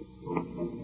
[0.00, 0.83] Welcome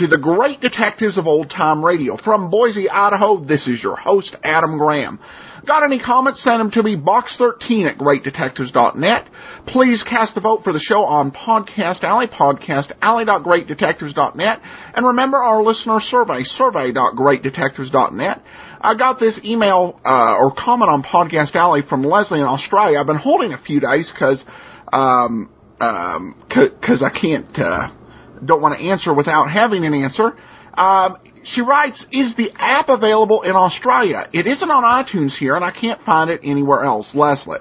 [0.00, 2.16] to the Great Detectives of Old Time Radio.
[2.24, 5.18] From Boise, Idaho, this is your host, Adam Graham.
[5.66, 6.42] Got any comments?
[6.42, 9.28] Send them to me, box13 at greatdetectives.net.
[9.66, 14.60] Please cast a vote for the show on Podcast Alley, podcastalley.greatdetectives.net.
[14.94, 18.42] And remember our listener survey, survey.greatdetectives.net.
[18.80, 22.98] I got this email uh, or comment on Podcast Alley from Leslie in Australia.
[22.98, 24.38] I've been holding a few days because
[24.94, 27.88] um, um, cause I can't, uh,
[28.44, 30.36] don't want to answer without having an answer.
[30.78, 31.18] Um,
[31.54, 34.28] she writes, is the app available in Australia?
[34.32, 37.06] It isn't on iTunes here, and I can't find it anywhere else.
[37.14, 37.58] Leslie.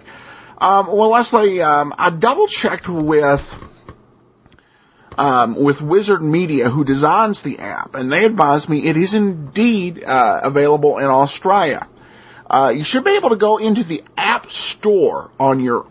[0.60, 3.40] Um, well, Leslie, um, I double checked with
[5.18, 10.02] um, with Wizzard Media, who designs the app, and they advised me it is indeed
[10.04, 11.88] uh, available in Australia.
[12.50, 14.46] Uh, you should be able to go into the App
[14.78, 15.86] Store on your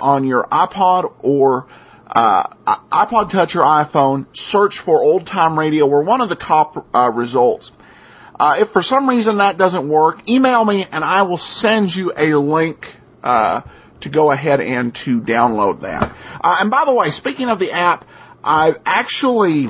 [0.00, 1.66] on your iPod or
[2.10, 5.86] uh, iPod Touch or iPhone, search for Old Time Radio.
[5.86, 7.70] We're one of the top uh, results.
[8.38, 12.12] Uh, if for some reason that doesn't work, email me and I will send you
[12.16, 12.78] a link
[13.22, 13.62] uh,
[14.02, 16.04] to go ahead and to download that.
[16.42, 18.06] Uh, and by the way, speaking of the app,
[18.44, 19.66] I've actually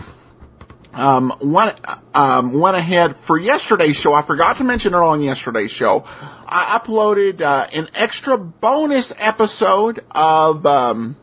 [0.92, 1.78] um, went
[2.14, 4.12] um, went ahead for yesterday's show.
[4.12, 6.02] I forgot to mention it on yesterday's show.
[6.04, 10.64] I uploaded uh, an extra bonus episode of.
[10.66, 11.16] Um,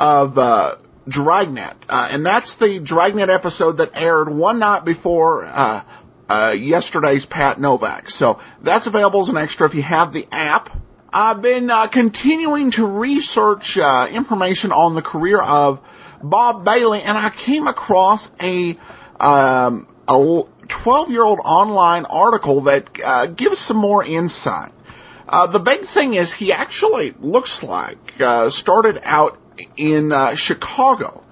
[0.00, 0.76] of uh,
[1.08, 5.84] Dragnet, uh, and that's the Dragnet episode that aired one night before uh,
[6.28, 8.04] uh, yesterday's Pat Novak.
[8.18, 10.70] So that's available as an extra if you have the app.
[11.12, 15.80] I've been uh, continuing to research uh, information on the career of
[16.22, 18.78] Bob Bailey, and I came across a
[19.22, 20.42] um, a
[20.82, 24.72] 12 year old online article that uh, gives some more insight.
[25.28, 29.38] Uh, the big thing is he actually looks like uh, started out
[29.76, 31.24] in uh, Chicago.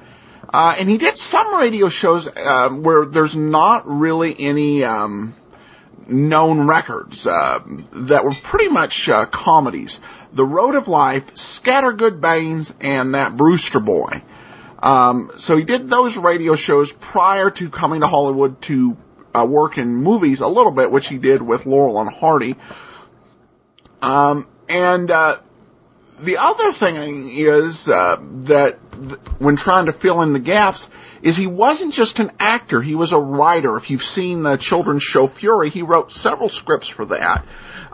[0.53, 5.35] Uh, and he did some radio shows uh, where there's not really any um,
[6.09, 7.59] known records uh,
[8.09, 9.95] that were pretty much uh, comedies.
[10.35, 11.23] The Road of Life,
[11.61, 14.23] Scattergood Baines, and that Brewster Boy.
[14.83, 18.97] Um, so he did those radio shows prior to coming to Hollywood to
[19.35, 22.55] uh, work in movies a little bit, which he did with Laurel and Hardy.
[24.01, 25.37] Um, and uh,
[26.25, 28.17] the other thing is uh,
[28.49, 30.81] that th- when trying to fill in the gaps
[31.23, 33.77] is he wasn't just an actor he was a writer.
[33.77, 37.45] If you've seen the children's show fury he wrote several scripts for that.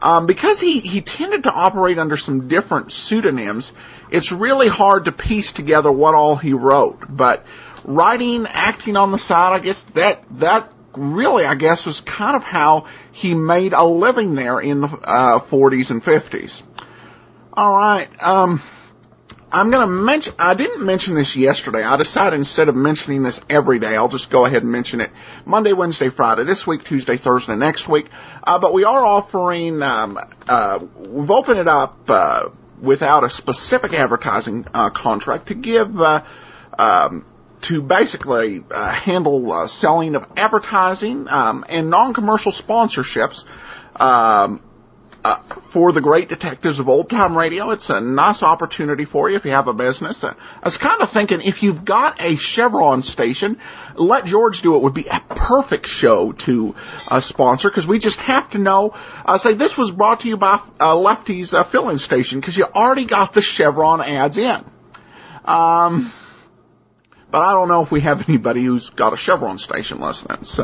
[0.02, 3.70] Um, because he, he tended to operate under some different pseudonyms
[4.10, 7.00] it's really hard to piece together what all he wrote.
[7.08, 7.44] But
[7.84, 12.42] writing acting on the side i guess that that really i guess was kind of
[12.42, 16.50] how he made a living there in the uh, 40s and 50s
[17.56, 18.08] all right.
[18.20, 18.62] Um,
[19.52, 20.32] I'm going to mention.
[20.38, 21.84] I didn't mention this yesterday.
[21.84, 25.10] I decided instead of mentioning this every day, I'll just go ahead and mention it
[25.46, 28.06] Monday, Wednesday, Friday, this week, Tuesday, Thursday, next week.
[28.42, 29.80] Uh, but we are offering.
[29.82, 32.48] Um, uh, we've opened it up uh,
[32.82, 36.00] without a specific advertising uh, contract to give.
[36.00, 36.22] Uh,
[36.78, 37.24] um,
[37.68, 43.40] to basically uh, handle uh, selling of advertising um, and non-commercial sponsorships
[43.96, 44.60] um,
[45.24, 45.36] uh,
[45.72, 47.70] for the great detectives of old time radio.
[47.70, 50.16] It's a nice opportunity for you if you have a business.
[50.22, 53.56] Uh, I was kind of thinking if you've got a Chevron station,
[53.96, 56.74] let George do it would be a perfect show to
[57.08, 58.90] uh, sponsor because we just have to know.
[58.90, 62.66] Uh, say this was brought to you by uh, Lefty's uh, filling station because you
[62.74, 64.64] already got the Chevron ads in.
[65.46, 66.12] Um,
[67.32, 70.44] but I don't know if we have anybody who's got a Chevron station listening.
[70.54, 70.62] So,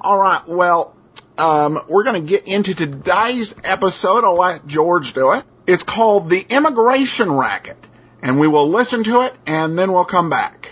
[0.00, 0.96] all right, well
[1.38, 4.24] um, we're going to get into today's episode.
[4.24, 5.44] I'll let George do it.
[5.66, 7.78] It's called The Immigration Racket.
[8.22, 10.66] And we will listen to it and then we'll come back.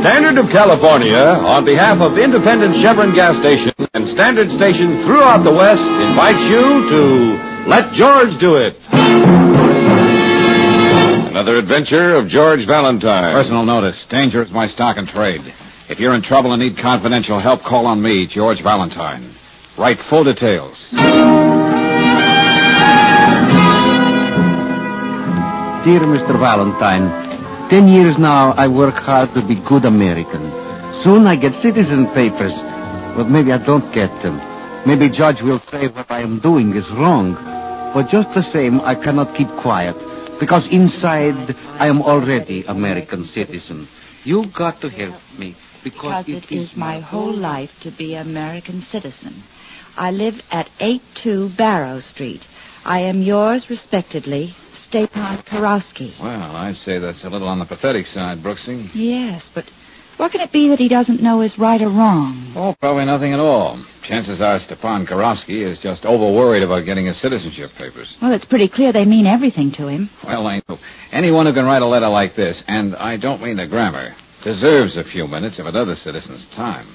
[0.00, 5.52] Standard of California, on behalf of independent Chevron gas stations and standard stations throughout the
[5.52, 7.02] West, invites you to
[7.68, 9.57] Let George Do It.
[11.38, 13.32] Another adventure of George Valentine.
[13.32, 13.94] Personal notice.
[14.10, 15.40] Danger is my stock and trade.
[15.88, 19.36] If you're in trouble and need confidential help, call on me, George Valentine.
[19.78, 20.74] Write full details.
[25.86, 26.34] Dear Mr.
[26.42, 30.42] Valentine, Ten years now, I work hard to be good American.
[31.06, 32.54] Soon I get citizen papers,
[33.14, 34.42] but maybe I don't get them.
[34.88, 37.38] Maybe judge will say what I am doing is wrong.
[37.94, 39.94] But just the same, I cannot keep quiet
[40.40, 43.88] because inside I am already American citizen.
[44.24, 48.86] You got to help me because, because it is my whole life to be American
[48.90, 49.44] citizen.
[49.96, 52.40] I live at 82 Barrow Street.
[52.84, 54.54] I am yours respectedly,
[54.88, 56.18] Stepan Karofsky.
[56.20, 58.88] Well, I'd say that's a little on the pathetic side, Brooksy.
[58.94, 59.64] Yes, but
[60.18, 62.52] what can it be that he doesn't know is right or wrong?
[62.56, 63.82] Oh, probably nothing at all.
[64.06, 68.08] Chances are Stepan Karofsky is just over worried about getting his citizenship papers.
[68.20, 70.10] Well, it's pretty clear they mean everything to him.
[70.26, 70.78] Well, I know.
[71.12, 74.96] Anyone who can write a letter like this, and I don't mean the grammar, deserves
[74.96, 76.86] a few minutes of another citizen's time.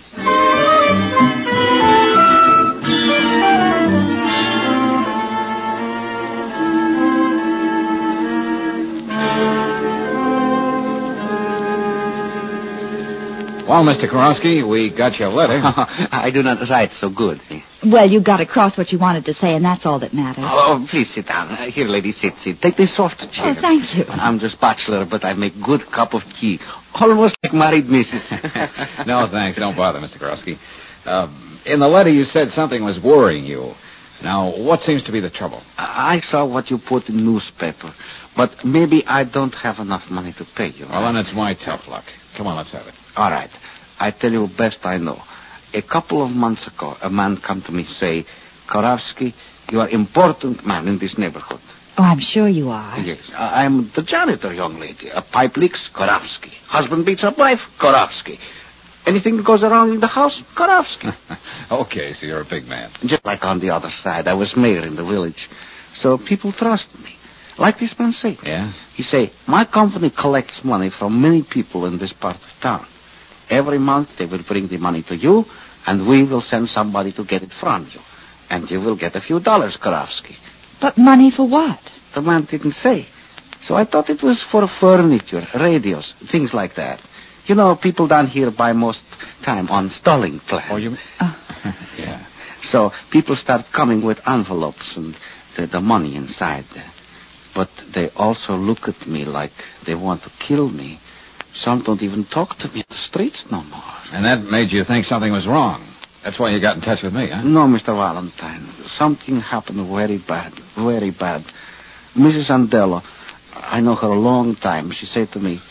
[13.73, 14.07] Well, Mr.
[14.07, 15.59] Karofsky, we got your letter.
[16.11, 17.41] I do not write so good.
[17.83, 20.43] Well, you got across what you wanted to say, and that's all that matters.
[20.47, 21.49] Oh, please sit down.
[21.51, 22.61] Uh, here, lady, sit, sit.
[22.61, 23.55] Take this soft chair.
[23.57, 24.03] Oh, thank you.
[24.05, 26.59] I'm just bachelor, but I make good cup of tea.
[26.93, 28.21] Almost like married missus.
[29.07, 29.57] no, thanks.
[29.57, 30.21] Don't bother, Mr.
[30.21, 30.59] Karofsky.
[31.03, 31.29] Uh,
[31.65, 33.73] in the letter, you said something was worrying you.
[34.21, 35.61] Now, what seems to be the trouble?
[35.77, 37.93] I saw what you put in newspaper,
[38.37, 40.85] but maybe I don't have enough money to pay you.
[40.89, 42.05] Well, then it's my tough luck.
[42.37, 42.93] Come on, let's have it.
[43.17, 43.49] All right.
[43.99, 45.21] I tell you best I know.
[45.73, 48.25] A couple of months ago, a man come to me say,
[48.71, 49.33] Karofsky,
[49.71, 51.59] you are important man in this neighborhood.
[51.97, 52.97] Oh, I'm sure you are.
[52.99, 55.09] Yes, I- I'm the janitor, young lady.
[55.13, 56.51] A pipe leaks, Karofsky.
[56.67, 58.39] Husband beats up wife, Karofsky.
[59.05, 61.13] Anything that goes wrong in the house, Karofsky.
[61.71, 62.91] okay, so you're a big man.
[63.05, 65.49] Just like on the other side, I was mayor in the village.
[66.01, 67.15] So people trust me.
[67.57, 68.37] Like this man say.
[68.43, 68.73] Yeah?
[68.95, 72.87] He say, my company collects money from many people in this part of town.
[73.49, 75.45] Every month they will bring the money to you,
[75.85, 77.99] and we will send somebody to get it from you.
[78.49, 80.35] And you will get a few dollars, Karofsky.
[80.81, 81.79] But money for what?
[82.15, 83.07] The man didn't say.
[83.67, 86.99] So I thought it was for furniture, radios, things like that.
[87.45, 89.01] You know, people down here buy most
[89.43, 90.67] time on stalling plan.
[90.71, 90.95] Oh, you...
[91.19, 91.35] Oh.
[91.97, 92.25] yeah.
[92.71, 95.15] So people start coming with envelopes and
[95.57, 96.91] the, the money inside there.
[97.53, 99.51] But they also look at me like
[99.85, 100.99] they want to kill me.
[101.61, 103.93] Some don't even talk to me in the streets no more.
[104.11, 105.93] And that made you think something was wrong.
[106.23, 107.43] That's why you got in touch with me, huh?
[107.43, 107.87] No, Mr.
[107.87, 108.73] Valentine.
[108.97, 111.43] Something happened very bad, very bad.
[112.15, 112.49] Mrs.
[112.49, 113.03] Andello,
[113.53, 114.91] I know her a long time.
[114.97, 115.61] She said to me,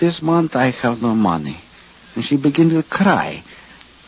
[0.00, 1.62] This month I have no money.
[2.14, 3.42] And she began to cry.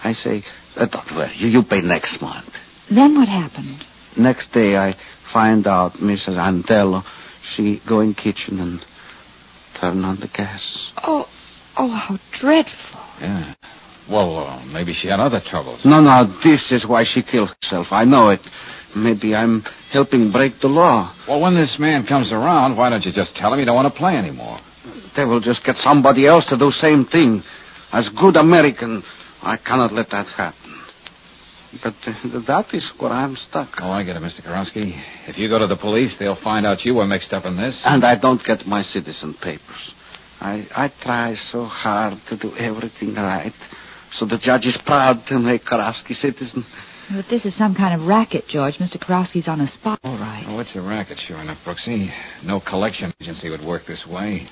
[0.02, 0.44] I say,
[0.76, 2.48] uh, Don't worry, you, you pay next month.
[2.90, 3.82] Then what happened?
[4.16, 4.94] Next day I
[5.32, 6.36] find out Mrs.
[6.36, 7.02] Andello,
[7.56, 8.80] she go in kitchen and
[9.80, 10.60] turn on the gas.
[11.02, 11.26] Oh,
[11.76, 13.00] oh, how dreadful.
[13.20, 13.54] Yeah.
[14.08, 15.80] Well, uh, maybe she had other troubles.
[15.84, 17.86] No, no, this is why she killed herself.
[17.90, 18.40] I know it.
[18.94, 21.14] Maybe I'm helping break the law.
[21.26, 23.92] Well, when this man comes around, why don't you just tell him you don't want
[23.92, 24.60] to play anymore?
[25.16, 27.42] They will just get somebody else to do same thing.
[27.92, 29.02] As good American,
[29.42, 30.82] I cannot let that happen.
[31.82, 33.68] But uh, that is where I'm stuck.
[33.80, 34.44] Oh, I get it, Mr.
[34.44, 35.00] Karofsky.
[35.26, 37.74] If you go to the police, they'll find out you were mixed up in this.
[37.84, 39.94] And I don't get my citizen papers.
[40.40, 43.52] I, I try so hard to do everything right.
[44.18, 46.64] So the judge is proud to make Karofsky citizen.
[47.10, 48.74] But this is some kind of racket, George.
[48.76, 48.98] Mr.
[48.98, 50.44] Karofsky's on a spot, all right.
[50.46, 52.10] Oh, it's a racket, sure enough, Brooksy.
[52.44, 54.48] No collection agency would work this way.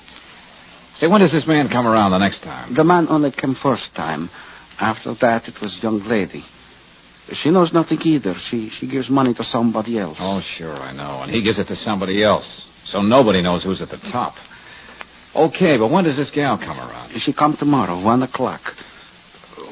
[0.99, 2.75] Say, when does this man come around the next time?
[2.75, 4.29] The man only came first time.
[4.79, 6.43] After that, it was young lady.
[7.41, 8.35] She knows nothing either.
[8.49, 10.17] She she gives money to somebody else.
[10.19, 11.21] Oh, sure, I know.
[11.21, 12.45] And he gives it to somebody else.
[12.91, 14.35] So nobody knows who's at the top.
[15.35, 17.13] Okay, but when does this gal come around?
[17.21, 18.61] She come tomorrow, one o'clock.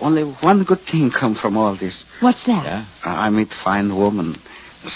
[0.02, 1.94] Only one good thing come from all this.
[2.22, 2.64] What's that?
[2.64, 2.86] Yeah?
[3.04, 4.42] I meet fine woman.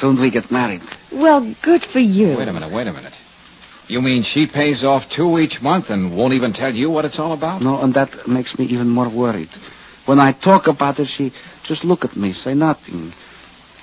[0.01, 0.82] Soon we get married.
[1.12, 2.38] Well, good for you.
[2.38, 3.13] Wait a minute, wait a minute.
[3.88, 7.20] You mean she pays off two each month and won't even tell you what it's
[7.20, 7.62] all about?
[7.62, 9.50] No, and that makes me even more worried.
[10.06, 11.32] When I talk about it, she
[11.68, 13.13] just look at me, say nothing.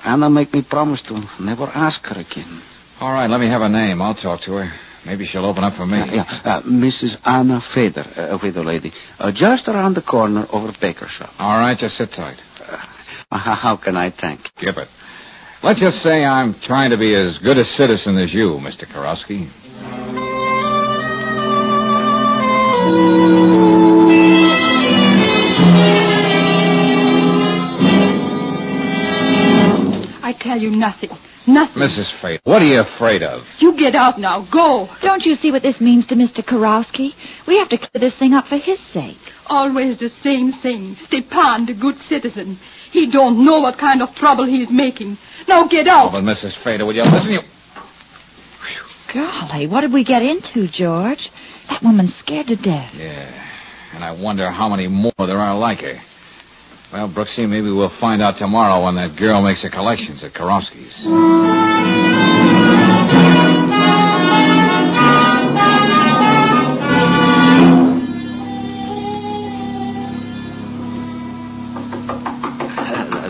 [0.04, 2.62] Anna make me promise to never ask her again.
[3.00, 4.02] All right, let me have a name.
[4.02, 4.73] I'll talk to her.
[5.04, 5.99] Maybe she'll open up for me.
[5.99, 6.40] Yeah, yeah.
[6.44, 7.16] Uh, Mrs.
[7.25, 8.92] Anna Feder, uh, a widow lady.
[9.18, 11.30] Uh, just around the corner over Baker shop.
[11.38, 12.38] All right, just sit tight.
[12.61, 12.76] Uh,
[13.38, 14.50] how can I thank you?
[14.59, 14.88] Skip it.
[15.64, 18.85] Let's just say I'm trying to be as good a citizen as you, Mr.
[18.92, 19.50] Karofsky.
[30.42, 31.11] Tell you nothing.
[31.46, 31.82] nothing.
[31.82, 32.06] Mrs.
[32.20, 33.42] Fate, what are you afraid of?
[33.61, 34.46] You get out now.
[34.52, 34.88] Go.
[35.02, 36.44] Don't you see what this means to Mr.
[36.44, 37.11] Karowski?
[37.46, 39.16] We have to clear this thing up for his sake.
[39.46, 40.96] Always the same thing.
[41.06, 42.58] Stepan, the good citizen.
[42.92, 45.16] He don't know what kind of trouble he's making.
[45.49, 46.12] Now get Oh, out.
[46.12, 46.52] but Mrs.
[46.62, 47.30] Fate, would you listen?
[47.32, 47.40] You...
[49.12, 51.18] Golly, what did we get into, George?
[51.68, 52.92] That woman's scared to death.
[52.94, 53.30] Yeah,
[53.94, 56.00] and I wonder how many more there are like her.
[56.92, 60.92] Well, Brooksy, maybe we'll find out tomorrow when that girl makes her collections at Karofsky's.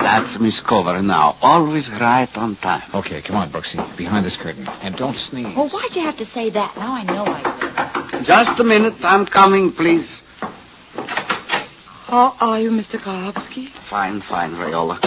[0.03, 1.39] That's Miss Cover now.
[1.41, 2.91] Always right on time.
[2.95, 3.97] Okay, come on, Brooksy.
[3.97, 4.67] Behind this curtain.
[4.67, 5.47] And don't sneeze.
[5.57, 6.77] Well, why'd you have to say that?
[6.77, 8.25] Now I know I will.
[8.25, 8.95] Just a minute.
[9.03, 10.07] I'm coming, please.
[12.13, 13.03] How are you, Mr.
[13.03, 13.69] Karowski?
[13.89, 15.01] Fine, fine, Viola.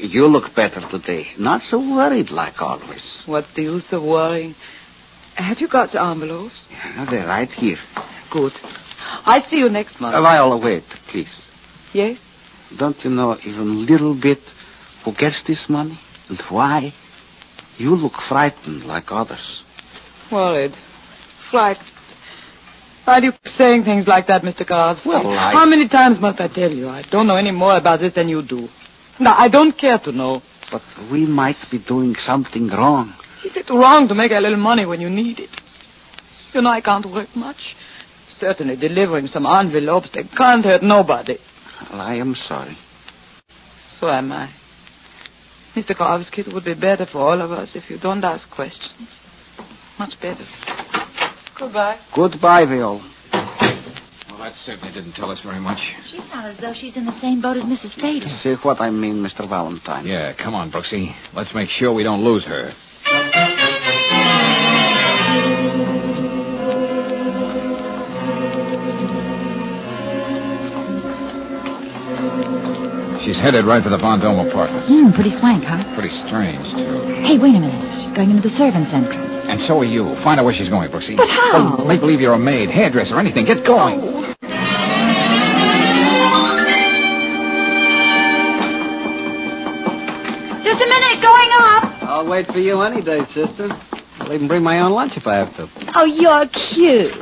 [0.00, 1.26] You look better today.
[1.38, 3.02] Not so worried like always.
[3.26, 4.54] What's the use of worrying?
[5.34, 6.54] Have you got the envelopes?
[6.70, 7.76] Yeah, they're right here.
[8.30, 8.52] Good.
[9.26, 10.14] I see you next month.
[10.14, 11.26] Uh, Viola, wait, please.
[11.92, 12.16] yes?
[12.78, 14.38] Don't you know even a little bit
[15.04, 16.94] who gets this money and why?
[17.76, 19.60] You look frightened like others.
[20.30, 20.72] Worried.
[21.50, 21.91] Frightened.
[23.04, 24.62] Why do you keep saying things like that, Mr.
[24.68, 25.06] Karowski?
[25.06, 26.88] Well, I- How many times must I tell you?
[26.88, 28.68] I don't know any more about this than you do.
[29.18, 30.42] No, I don't care to know.
[30.70, 33.12] But we might be doing something wrong.
[33.44, 35.50] Is it wrong to make a little money when you need it?
[36.54, 37.56] You know, I can't work much.
[38.40, 41.38] Certainly, delivering some envelopes, they can't hurt nobody.
[41.90, 42.78] Well, I am sorry.
[44.00, 44.50] So am I.
[45.76, 45.92] Mr.
[45.96, 49.08] Karowski, it would be better for all of us if you don't ask questions.
[49.98, 50.46] Much better.
[51.58, 51.98] Goodbye.
[52.14, 52.98] Goodbye, Viola.
[53.32, 55.78] Well, that certainly didn't tell us very much.
[56.10, 57.94] She's not as though she's in the same boat as Mrs.
[58.00, 58.26] Fader.
[58.42, 59.48] See what I mean, Mr.
[59.48, 60.06] Valentine.
[60.06, 61.14] Yeah, come on, Brooksy.
[61.34, 62.72] Let's make sure we don't lose her.
[73.24, 74.88] She's headed right for the Von Dome apartments.
[74.90, 75.94] Hmm, pretty swank, huh?
[75.94, 77.22] Pretty strange, too.
[77.22, 77.78] Hey, wait a minute.
[78.02, 79.31] She's going into the servants' entrance.
[79.44, 80.14] And so are you.
[80.22, 81.16] Find out where she's going, Brooksy.
[81.16, 81.76] But how?
[81.78, 83.44] Well, make believe you're a maid, hairdresser, anything.
[83.44, 84.34] Get going.
[90.62, 91.84] Just a minute, going up.
[92.08, 93.68] I'll wait for you any day, sister.
[94.20, 95.68] I'll even bring my own lunch if I have to.
[95.96, 97.12] Oh, you're cute.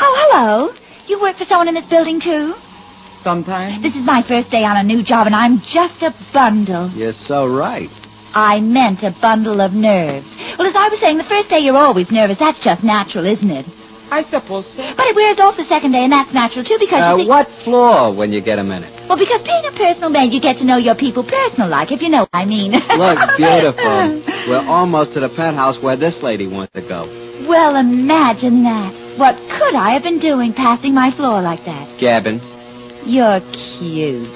[0.00, 0.74] Oh, hello.
[1.06, 2.54] You work for someone in this building, too?
[3.22, 3.82] Sometimes.
[3.82, 6.90] This is my first day on a new job, and I'm just a bundle.
[6.90, 7.88] You're so right.
[8.34, 10.26] I meant a bundle of nerves.
[10.62, 12.38] Well, as I was saying, the first day you're always nervous.
[12.38, 13.66] That's just natural, isn't it?
[14.14, 14.94] I suppose so.
[14.94, 17.28] But it wears off the second day, and that's natural, too, because Uh, you see...
[17.28, 18.94] what floor when you get a minute?
[19.10, 21.98] Well, because being a personal maid, you get to know your people personal like, if
[22.00, 22.70] you know what I mean.
[22.78, 24.22] Look, beautiful.
[24.46, 27.10] We're almost to the penthouse where this lady wants to go.
[27.50, 29.18] Well, imagine that.
[29.18, 31.98] What could I have been doing passing my floor like that?
[31.98, 32.38] Gabbin.
[33.10, 33.40] You're
[33.82, 34.30] cute.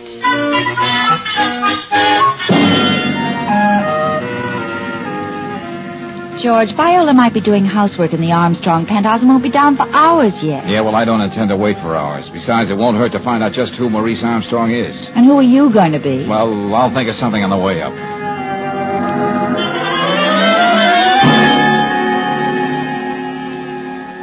[6.43, 9.89] George, Viola might be doing housework in the Armstrong penthouse and won't be down for
[9.89, 10.69] hours yet.
[10.69, 12.29] Yeah, well, I don't intend to wait for hours.
[12.33, 14.95] Besides, it won't hurt to find out just who Maurice Armstrong is.
[15.17, 16.27] And who are you going to be?
[16.27, 17.93] Well, I'll think of something on the way up.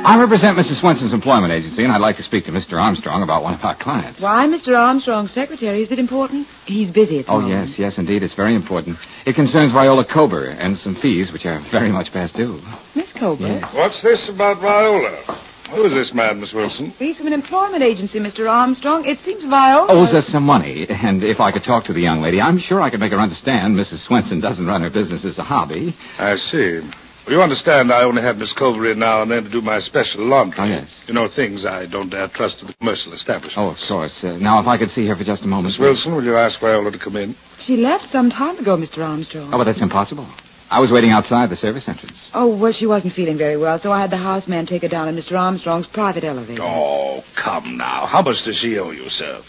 [0.05, 0.81] I represent Mrs.
[0.81, 2.74] Swenson's employment agency, and I'd like to speak to Mr.
[2.74, 4.19] Armstrong about one of our clients.
[4.19, 4.77] Why, Mr.
[4.77, 5.81] Armstrong's secretary?
[5.81, 6.45] Is it important?
[6.65, 7.51] He's busy at the moment.
[7.51, 7.69] Oh, moment.
[7.69, 8.22] yes, yes, indeed.
[8.22, 8.98] It's very important.
[9.25, 12.62] It concerns Viola Kober and some fees, which are very much past due.
[12.95, 13.48] Miss Colbert.
[13.48, 13.74] Yes.
[13.74, 15.39] What's this about Viola?
[15.74, 16.93] Who is this man, Miss Wilson?
[17.00, 18.50] He's from an employment agency, Mr.
[18.50, 19.05] Armstrong.
[19.05, 19.88] It seems Viola...
[19.89, 22.60] Oh, Owes us some money, and if I could talk to the young lady, I'm
[22.60, 24.05] sure I could make her understand Mrs.
[24.05, 25.95] Swenson doesn't run her business as a hobby.
[26.19, 26.81] I see.
[27.25, 29.79] Well, you understand I only have Miss Culver in now and then to do my
[29.79, 30.59] special laundry.
[30.59, 30.87] Oh, yes.
[31.07, 33.57] You know, things I don't dare trust to the commercial establishment.
[33.57, 34.11] Oh, of course.
[34.21, 35.73] Uh, now, if I could see her for just a moment.
[35.73, 37.35] Miss Wilson, will you ask Viola to come in?
[37.65, 38.97] She left some time ago, Mr.
[38.99, 39.51] Armstrong.
[39.53, 40.27] Oh, but that's impossible.
[40.73, 42.17] I was waiting outside the service entrance.
[42.33, 45.07] Oh, well, she wasn't feeling very well, so I had the houseman take her down
[45.07, 45.33] in Mr.
[45.33, 46.63] Armstrong's private elevator.
[46.63, 48.07] Oh, come now.
[48.07, 49.43] How much does she owe you, sir?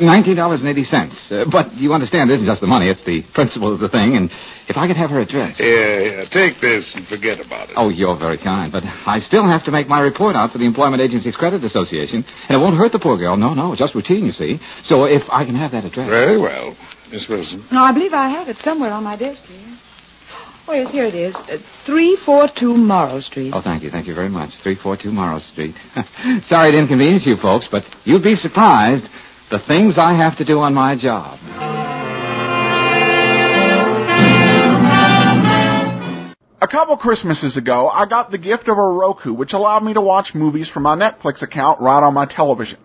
[0.00, 1.14] Nineteen dollars and eighty cents.
[1.30, 4.16] Uh, but you understand, it isn't just the money; it's the principle of the thing.
[4.16, 4.28] And
[4.66, 5.56] if I could have her address.
[5.56, 6.26] Here, here.
[6.32, 7.76] Take this and forget about it.
[7.76, 10.64] Oh, you're very kind, but I still have to make my report out for the
[10.64, 13.36] Employment Agencies Credit Association, and it won't hurt the poor girl.
[13.36, 14.58] No, no, just routine, you see.
[14.88, 16.08] So if I can have that address.
[16.08, 16.76] Very well.
[17.12, 17.66] Miss Wilson.
[17.70, 19.78] No, I believe I have it somewhere on my desk here.
[20.70, 21.34] Oh, yes, here it is.
[21.34, 23.50] Uh, 342 Morrow Street.
[23.52, 24.50] Oh, thank you, thank you very much.
[24.62, 25.74] 342 Morrow Street.
[26.48, 29.02] Sorry to inconvenience you folks, but you'd be surprised
[29.50, 31.40] the things I have to do on my job.
[36.62, 40.00] A couple Christmases ago, I got the gift of a Roku, which allowed me to
[40.00, 42.78] watch movies from my Netflix account right on my television.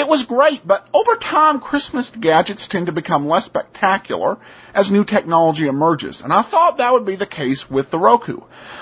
[0.00, 4.38] It was great, but over time, Christmas gadgets tend to become less spectacular
[4.74, 8.38] as new technology emerges, and I thought that would be the case with the Roku.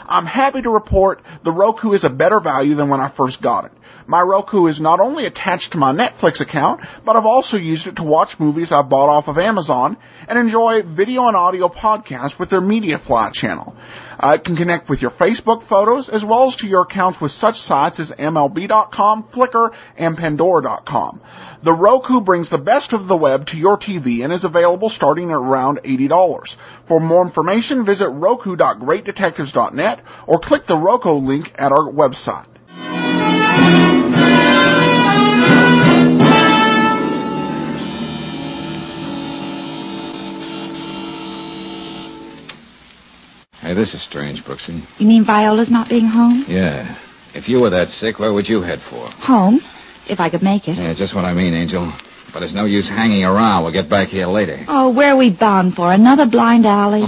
[0.08, 3.64] I'm happy to report the Roku is a better value than when I first got
[3.64, 3.72] it.
[4.06, 7.96] My Roku is not only attached to my Netflix account, but I've also used it
[7.96, 12.50] to watch movies I bought off of Amazon and enjoy video and audio podcasts with
[12.50, 13.76] their MediaFly channel.
[14.22, 17.30] Uh, it can connect with your Facebook photos as well as to your accounts with
[17.40, 21.20] such sites as MLB.com, Flickr, and Pandora.com.
[21.64, 25.30] The Roku brings the best of the web to your TV and is available starting
[25.30, 26.42] at around $80.
[26.88, 32.57] For more information, visit roku.greatdetectives.net or click the Roku link at our website.
[43.60, 44.82] Hey, this is strange, Brooksy.
[44.98, 46.46] You mean Viola's not being home?
[46.48, 46.96] Yeah.
[47.34, 49.10] If you were that sick, where would you head for?
[49.10, 49.60] Home,
[50.08, 50.78] if I could make it.
[50.78, 51.92] Yeah, just what I mean, Angel.
[52.32, 53.64] But it's no use hanging around.
[53.64, 54.64] We'll get back here later.
[54.68, 55.92] Oh, where are we bound for?
[55.92, 57.02] Another blind alley?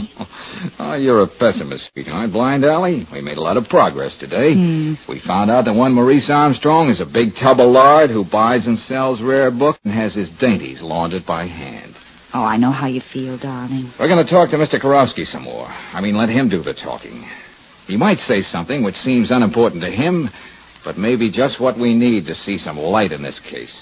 [0.78, 2.32] oh, you're a pessimist, sweetheart.
[2.32, 3.06] Blind Alley?
[3.12, 4.54] We made a lot of progress today.
[4.54, 4.94] Hmm.
[5.08, 8.64] We found out that one Maurice Armstrong is a big tub of lard who buys
[8.66, 11.94] and sells rare books and has his dainties laundered by hand.
[12.32, 13.92] Oh, I know how you feel, darling.
[13.98, 14.80] We're going to talk to Mr.
[14.80, 15.66] Karofsky some more.
[15.66, 17.28] I mean, let him do the talking.
[17.88, 20.30] He might say something which seems unimportant to him,
[20.84, 23.72] but maybe just what we need to see some light in this case.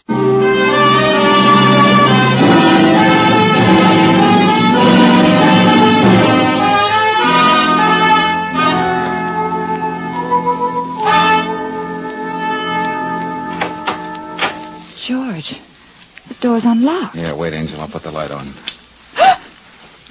[16.40, 17.16] The door's unlocked.
[17.16, 17.80] Yeah, wait, Angel.
[17.80, 18.46] I'll put the light on.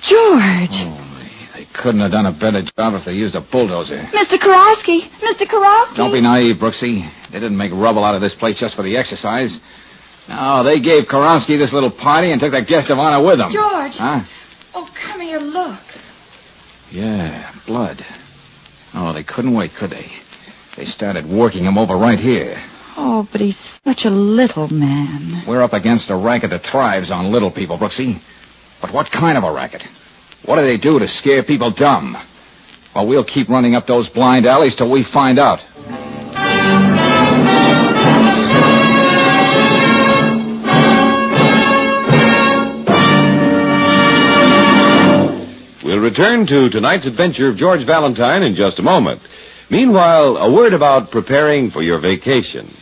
[0.07, 0.69] George!
[0.71, 4.09] Oh, Holy, they couldn't have done a better job if they used a bulldozer.
[4.13, 4.37] Mr.
[4.37, 5.09] Karofsky!
[5.21, 5.47] Mr.
[5.47, 5.95] Karofsky!
[5.95, 7.09] Don't be naive, Brooksy.
[7.31, 9.49] They didn't make rubble out of this place just for the exercise.
[10.29, 13.51] No, they gave Karonsky this little party and took the guest of honor with them.
[13.51, 13.93] George!
[13.95, 14.21] Huh?
[14.75, 15.79] Oh, come here, look.
[16.91, 18.03] Yeah, blood.
[18.93, 20.09] Oh, they couldn't wait, could they?
[20.77, 22.63] They started working him over right here.
[22.99, 23.55] Oh, but he's
[23.85, 25.43] such a little man.
[25.47, 28.19] We're up against a racket that thrives on little people, Brooksy.
[28.81, 29.83] But what kind of a racket?
[30.45, 32.17] What do they do to scare people dumb?
[32.95, 35.59] Well, we'll keep running up those blind alleys till we find out.
[45.83, 49.21] We'll return to tonight's adventure of George Valentine in just a moment.
[49.69, 52.73] Meanwhile, a word about preparing for your vacation.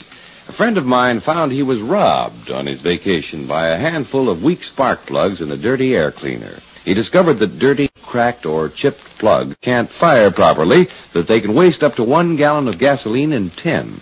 [0.56, 4.42] A friend of mine found he was robbed on his vacation by a handful of
[4.42, 6.62] weak spark plugs in a dirty air cleaner.
[6.86, 11.84] He discovered that dirty, cracked, or chipped plugs can't fire properly, that they can waste
[11.84, 14.02] up to one gallon of gasoline in ten.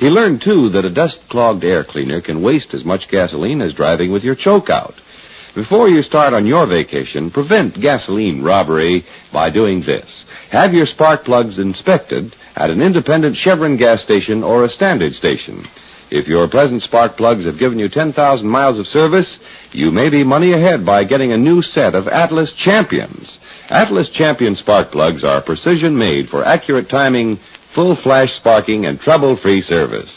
[0.00, 3.72] He learned, too, that a dust clogged air cleaner can waste as much gasoline as
[3.72, 4.94] driving with your choke out.
[5.54, 10.10] Before you start on your vacation, prevent gasoline robbery by doing this.
[10.50, 15.64] Have your spark plugs inspected at an independent Chevron gas station or a standard station.
[16.14, 19.26] If your present spark plugs have given you 10,000 miles of service,
[19.72, 23.26] you may be money ahead by getting a new set of Atlas Champions.
[23.70, 27.40] Atlas Champion spark plugs are precision made for accurate timing,
[27.74, 30.10] full flash sparking, and trouble free service.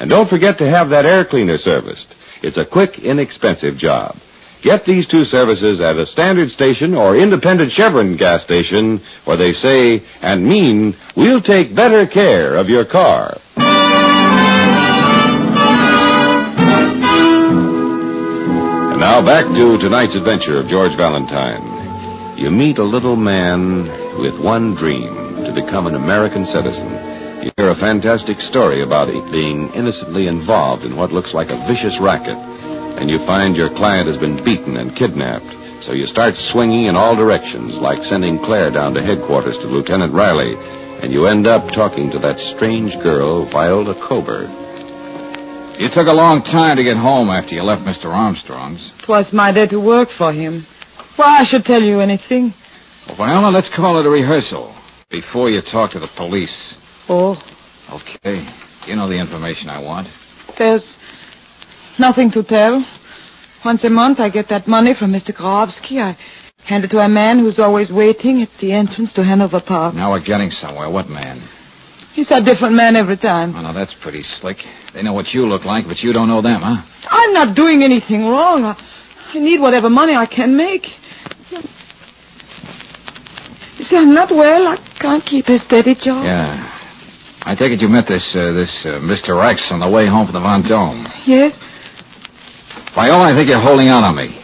[0.00, 2.06] And don't forget to have that air cleaner serviced.
[2.42, 4.16] It's a quick, inexpensive job.
[4.64, 9.52] Get these two services at a standard station or independent Chevron gas station where they
[9.52, 13.36] say and mean, we'll take better care of your car.
[19.02, 22.38] Now back to tonight's adventure of George Valentine.
[22.38, 23.90] You meet a little man
[24.22, 27.42] with one dream to become an American citizen.
[27.42, 31.58] You hear a fantastic story about it being innocently involved in what looks like a
[31.66, 32.38] vicious racket
[33.02, 35.50] and you find your client has been beaten and kidnapped.
[35.90, 40.14] So you start swinging in all directions, like sending Claire down to headquarters to Lieutenant
[40.14, 40.54] Riley,
[41.02, 44.61] and you end up talking to that strange girl, Viola Coburn.
[45.82, 48.04] You took a long time to get home after you left Mr.
[48.04, 48.80] Armstrong's.
[49.04, 50.64] Twas my day to work for him.
[51.16, 52.54] Why I should tell you anything?
[53.08, 54.76] Well, Viola, let's call it a rehearsal
[55.10, 56.54] before you talk to the police.
[57.08, 57.34] Oh,
[57.90, 58.46] Okay.
[58.86, 60.06] You know the information I want.
[60.56, 60.84] there's
[61.98, 62.86] nothing to tell.
[63.64, 65.36] Once a month I get that money from Mr.
[65.36, 65.98] Grabowski.
[66.00, 66.16] I
[66.64, 69.96] hand it to a man who's always waiting at the entrance to Hanover Park.
[69.96, 70.88] Now we're getting somewhere.
[70.90, 71.48] What man?
[72.14, 73.56] He's a different man every time.
[73.56, 74.58] Oh, now that's pretty slick.
[74.92, 76.82] They know what you look like, but you don't know them, huh?
[77.08, 78.64] I'm not doing anything wrong.
[78.64, 78.76] I,
[79.34, 80.84] I need whatever money I can make.
[83.78, 84.68] You see, I'm not well.
[84.68, 86.24] I can't keep her steady, job.
[86.24, 86.68] Yeah.
[87.44, 89.34] I take it you met this, uh, this, uh, Mr.
[89.40, 91.08] Rex on the way home from the Von Dome.
[91.26, 91.52] Yes?
[92.94, 94.38] Viola, I think you're holding on on me.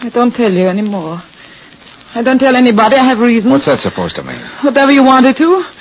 [0.00, 1.22] I don't tell you anymore.
[2.14, 2.96] I don't tell anybody.
[2.96, 3.52] I have reasons.
[3.52, 4.40] What's that supposed to mean?
[4.64, 5.75] Whatever you wanted to.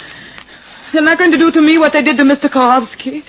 [0.95, 2.47] You're not going to do to me what they did to Mr.
[2.47, 3.19] Karofsky.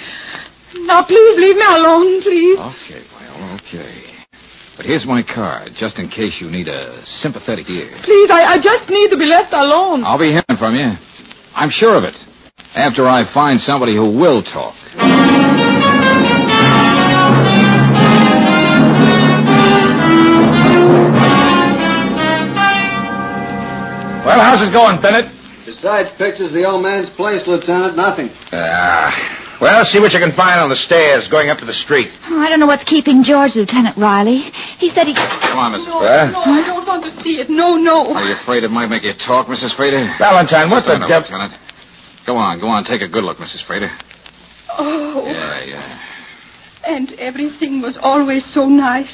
[0.87, 2.57] Now, please leave me alone, please.
[2.61, 4.05] Okay, well, okay.
[4.77, 7.91] But here's my card, just in case you need a sympathetic ear.
[8.05, 10.05] Please, I, I just need to be left alone.
[10.05, 10.93] I'll be hearing from you.
[11.57, 12.15] I'm sure of it.
[12.77, 14.77] After I find somebody who will talk.
[24.25, 25.36] Well, how's it going, Bennett?
[25.77, 28.31] Besides pictures of the old man's place, Lieutenant, nothing.
[28.53, 29.12] Ah.
[29.61, 32.09] well, see what you can find on the stairs going up to the street.
[32.33, 34.41] Oh, I don't know what's keeping George, Lieutenant Riley.
[34.81, 35.12] He said he.
[35.15, 35.87] Come on, Mrs.
[35.89, 36.33] No, Fader.
[36.33, 37.51] no, I don't want to see it.
[37.51, 38.15] No, no.
[38.15, 39.77] Are you afraid it might make you talk, Mrs.
[39.77, 40.01] Frater?
[40.19, 41.29] Valentine, what the Stand up, devil?
[41.29, 41.53] Lieutenant.
[42.27, 42.85] Go on, go on.
[42.85, 43.65] Take a good look, Mrs.
[43.67, 43.91] Frater.
[44.79, 46.01] Oh, Yeah, yeah.
[46.87, 49.12] and everything was always so nice.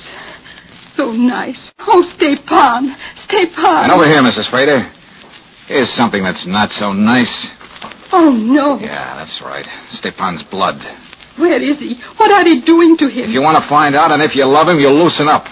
[0.96, 1.58] So nice.
[1.80, 2.94] Oh, Stepan.
[3.26, 3.84] Stepan.
[3.84, 4.48] And over here, Mrs.
[4.50, 4.90] Frater.
[5.68, 7.32] Here's something that's not so nice.
[8.12, 8.78] Oh, no.
[8.78, 9.66] Yeah, that's right.
[9.98, 10.76] Stepan's blood.
[11.38, 11.96] Where is he?
[12.18, 13.30] What are they doing to him?
[13.30, 15.44] If you want to find out, and if you love him, you'll loosen up.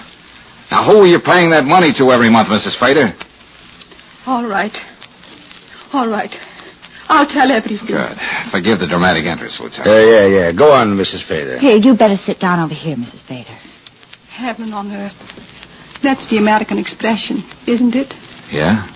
[0.70, 2.78] Now, who are you paying that money to every month, Mrs.
[2.78, 3.14] Fader?
[4.26, 4.76] All right.
[5.92, 6.30] All right.
[7.08, 7.86] I'll tell everything.
[7.88, 8.16] Good.
[8.52, 9.88] Forgive the dramatic entrance, Lieutenant.
[9.88, 10.52] Uh, yeah, yeah.
[10.52, 11.26] Go on, Mrs.
[11.26, 11.58] Fader.
[11.58, 13.26] Here, you better sit down over here, Mrs.
[13.26, 13.58] Fader.
[14.30, 15.16] Heaven on earth.
[16.04, 18.14] That's the American expression, isn't it?
[18.52, 18.86] yeah?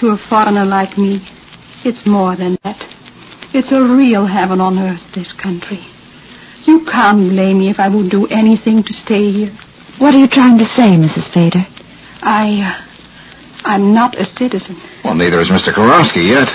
[0.00, 1.20] To a foreigner like me,
[1.84, 2.80] it's more than that.
[3.54, 5.84] It's a real heaven on earth, this country.
[6.66, 9.58] You can't blame me if I would do anything to stay here.
[9.98, 11.32] What are you trying to say, Mrs.
[11.34, 11.66] Fader?
[12.22, 15.74] I, uh, I'm not a citizen, Well, neither is Mr.
[15.74, 16.48] Korowski yet.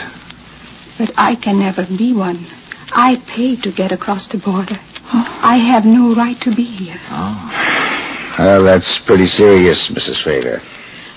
[0.97, 2.47] but I can never be one.
[2.91, 4.79] I paid to get across the border.
[5.11, 6.99] I have no right to be here.
[7.11, 8.35] Oh.
[8.39, 10.23] Well, that's pretty serious, Mrs.
[10.23, 10.61] Fader.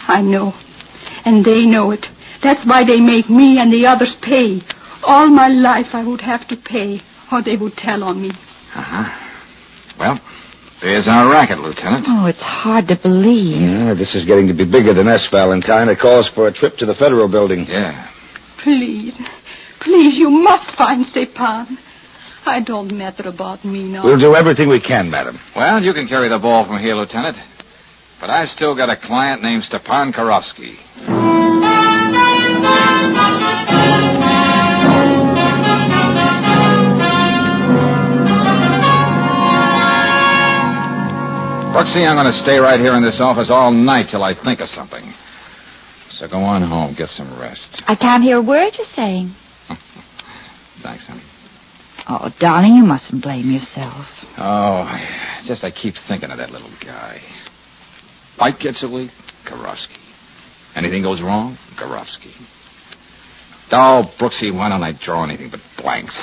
[0.09, 0.53] I know.
[1.25, 2.07] And they know it.
[2.43, 4.63] That's why they make me and the others pay.
[5.03, 7.01] All my life I would have to pay,
[7.33, 8.31] or they would tell on me.
[8.75, 9.05] Uh-huh.
[9.99, 10.21] Well,
[10.81, 12.07] there's our racket, Lieutenant.
[12.09, 13.61] Oh, it's hard to believe.
[13.61, 15.89] Yeah, this is getting to be bigger than us, Valentine.
[15.89, 17.67] It calls for a trip to the Federal Building.
[17.69, 18.09] Yeah.
[18.63, 19.15] Please,
[19.83, 21.79] please, you must find Stepan.
[22.47, 24.05] I don't matter about me now.
[24.05, 25.39] We'll do everything we can, madam.
[25.55, 27.37] Well, you can carry the ball from here, Lieutenant.
[28.21, 30.77] But I've still got a client named Stepan Karofsky.
[41.73, 44.61] Brooksy, I'm going to stay right here in this office all night till I think
[44.61, 45.15] of something.
[46.19, 47.83] So go on home, get some rest.
[47.87, 49.35] I can't hear a word you're saying.
[50.83, 51.23] Thanks, honey.
[52.09, 54.05] Oh, darling, you mustn't blame yourself.
[54.37, 54.87] Oh,
[55.47, 57.23] just I keep thinking of that little guy.
[58.41, 59.11] Fight gets away,
[59.47, 59.99] Karofsky.
[60.75, 62.33] Anything goes wrong, Karofsky.
[63.71, 66.15] Oh, Brooksy, why don't I draw anything but blanks?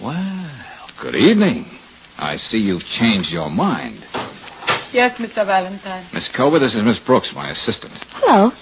[0.00, 0.50] Well,
[1.02, 1.66] good evening.
[2.16, 4.04] I see you've changed your mind.
[4.92, 5.44] Yes, Mr.
[5.44, 6.08] Valentine.
[6.14, 7.92] Miss Cobra, this is Miss Brooks, my assistant.
[8.12, 8.52] Hello.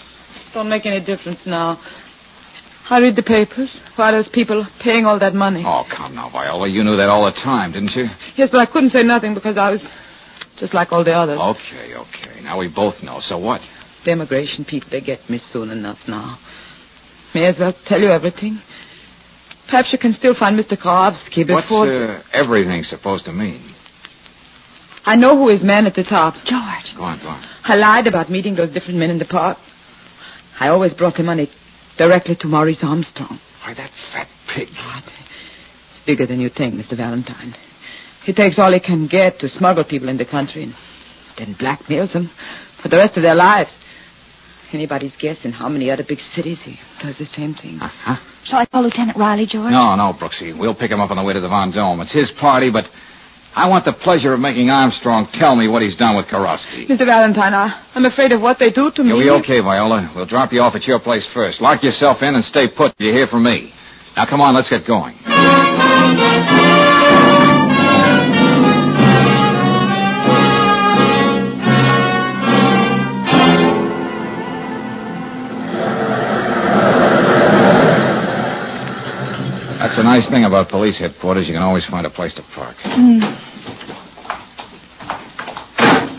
[0.54, 1.78] Don't make any difference now.
[2.88, 3.68] I read the papers.
[3.96, 5.62] Why those people paying all that money?
[5.66, 6.68] Oh, come now, Viola.
[6.68, 8.06] You knew that all the time, didn't you?
[8.36, 9.80] Yes, but I couldn't say nothing because I was
[10.58, 11.38] just like all the others.
[11.38, 12.40] Okay, okay.
[12.42, 13.20] Now we both know.
[13.26, 13.60] So what?
[14.04, 16.38] The immigration people, they get me soon enough now.
[17.34, 18.60] May as well tell you everything.
[19.66, 20.76] Perhaps you can still find Mr.
[20.76, 21.90] Karofsky What's before...
[21.90, 23.74] uh, everything supposed to mean?
[25.06, 26.34] I know who is man at the top.
[26.34, 26.96] George.
[26.96, 27.44] Go on, go on.
[27.64, 29.58] I lied about meeting those different men in the park.
[30.60, 31.50] I always brought the money
[31.98, 33.40] directly to Maurice Armstrong.
[33.64, 34.68] Why, that fat pig.
[34.68, 36.96] It's bigger than you think, Mr.
[36.96, 37.54] Valentine.
[38.24, 40.74] He takes all he can get to smuggle people in the country and
[41.38, 42.30] then blackmails them
[42.82, 43.70] for the rest of their lives.
[44.72, 47.78] Anybody's guess in how many other big cities he does the same thing.
[47.80, 48.16] Uh-huh.
[48.46, 49.70] Shall I call Lieutenant Riley, George?
[49.70, 50.56] No, no, Brooksy.
[50.58, 52.00] We'll pick him up on the way to the Von Dome.
[52.00, 52.84] It's his party, but
[53.54, 56.88] I want the pleasure of making Armstrong tell me what he's done with Karofsky.
[56.88, 57.06] Mr.
[57.06, 59.10] Valentine, I, I'm afraid of what they do to me.
[59.10, 60.12] You'll be okay, Viola.
[60.16, 61.60] We'll drop you off at your place first.
[61.60, 63.72] Lock yourself in and stay put you hear from me.
[64.16, 65.14] Now, come on, let's get going.
[79.94, 81.46] That's a nice thing about police headquarters.
[81.46, 82.74] You can always find a place to park.
[82.82, 83.20] Hmm.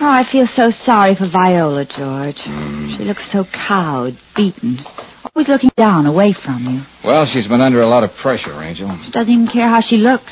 [0.01, 2.38] Oh, I feel so sorry for Viola, George.
[2.38, 2.95] Hmm.
[2.97, 4.79] She looks so cowed, beaten.
[4.79, 6.85] Always always looking down, away from you.
[7.03, 8.88] Well, she's been under a lot of pressure, Angel.
[9.03, 10.31] She doesn't even care how she looks.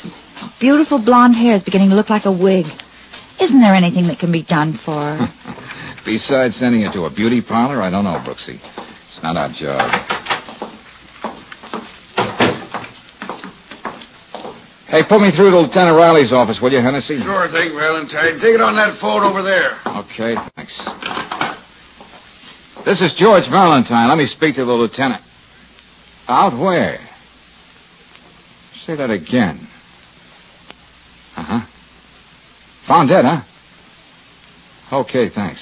[0.58, 2.64] Beautiful blonde hair is beginning to look like a wig.
[3.42, 5.34] Isn't there anything that can be done for her?
[6.06, 8.58] Besides sending her to a beauty parlor, I don't know, Brooksy.
[8.58, 10.13] It's not our job.
[14.94, 17.18] Hey, put me through to Lieutenant Riley's office, will you, Hennessy?
[17.20, 18.38] Sure thing, Valentine.
[18.38, 19.80] Take it on that phone over there.
[19.84, 20.72] Okay, thanks.
[22.86, 24.08] This is George Valentine.
[24.08, 25.20] Let me speak to the lieutenant.
[26.28, 27.00] Out where?
[28.86, 29.66] Say that again.
[31.36, 31.60] Uh huh.
[32.86, 33.42] Found dead, huh?
[34.92, 35.60] Okay, thanks.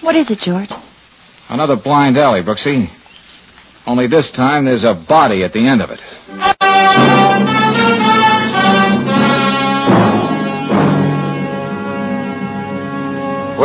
[0.00, 0.70] What is it, George?
[1.48, 2.86] Another blind alley, Brooksy.
[3.84, 5.98] Only this time there's a body at the end of it.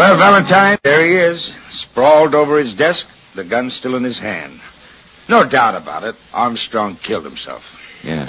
[0.04, 1.42] Well, Valentine, there he is,
[1.90, 3.00] sprawled over his desk,
[3.38, 4.60] the gun still in his hand.
[5.30, 7.62] No doubt about it, Armstrong killed himself.
[8.04, 8.28] Yeah.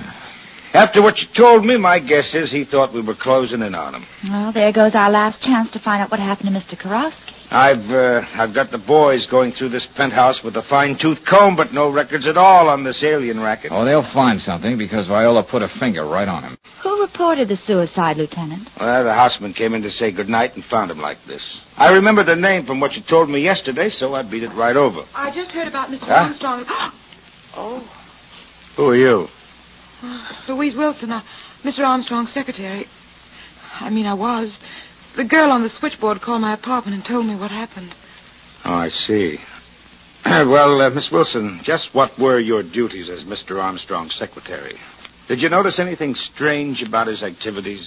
[0.73, 3.97] After what you told me, my guess is he thought we were closing in on
[3.97, 4.07] him.
[4.31, 6.81] Well, there goes our last chance to find out what happened to Mr.
[6.81, 7.35] Karofsky.
[7.51, 11.57] I've uh, I've got the boys going through this penthouse with a fine tooth comb,
[11.57, 13.73] but no records at all on this alien racket.
[13.73, 16.59] Oh, they'll find something because Viola put a finger right on him.
[16.83, 18.69] Who reported the suicide, Lieutenant?
[18.81, 21.43] Well, the houseman came in to say goodnight and found him like this.
[21.77, 24.77] I remember the name from what you told me yesterday, so I beat it right
[24.77, 25.05] over.
[25.15, 26.01] I just heard about Mr.
[26.01, 26.15] Huh?
[26.15, 26.65] Armstrong.
[27.57, 27.89] oh,
[28.77, 29.29] Who are you?
[30.49, 31.23] Louise Wilson, uh,
[31.65, 31.81] Mr.
[31.81, 32.87] Armstrong's secretary.
[33.81, 34.51] I mean, I was.
[35.17, 37.95] The girl on the switchboard called my apartment and told me what happened.
[38.65, 39.37] Oh, I see.
[40.27, 43.63] well, uh, Miss Wilson, just what were your duties as Mr.
[43.63, 44.77] Armstrong's secretary?
[45.29, 47.87] Did you notice anything strange about his activities?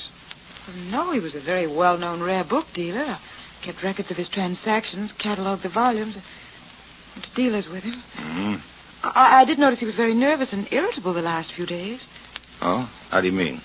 [0.76, 3.18] No, he was a very well-known rare book dealer.
[3.64, 8.04] Kept records of his transactions, cataloged the volumes, went to dealers with him.
[8.16, 8.56] hmm
[9.04, 12.00] I, I did notice he was very nervous and irritable the last few days.
[12.62, 13.62] Oh, how do you mean?